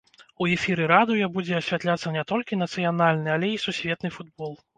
[0.43, 4.59] У эфіры радыё будзе асвятляцца не толькі нацыянальны, але і сусветны футбол.